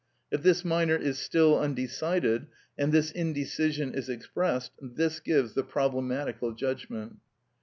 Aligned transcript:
If 0.31 0.41
this 0.41 0.65
minor 0.65 0.95
is 0.95 1.19
still 1.19 1.59
undecided, 1.59 2.47
and 2.75 2.91
this 2.91 3.11
indecision 3.11 3.93
is 3.93 4.09
expressed, 4.09 4.71
this 4.81 5.19
gives 5.19 5.53
the 5.53 5.61
problematical 5.61 6.53
judgment. 6.53 7.17